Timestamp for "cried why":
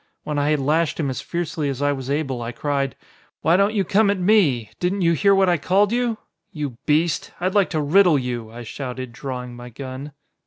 2.51-3.55